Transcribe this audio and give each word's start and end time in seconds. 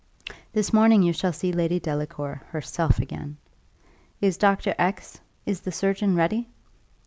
This 0.51 0.73
morning 0.73 1.03
you 1.03 1.13
shall 1.13 1.31
see 1.31 1.51
Lady 1.51 1.79
Delacour 1.79 2.41
herself 2.49 2.97
again. 2.97 3.37
Is 4.19 4.35
Dr. 4.35 4.73
X, 4.79 5.19
is 5.45 5.61
the 5.61 5.71
surgeon 5.71 6.15
ready? 6.15 6.49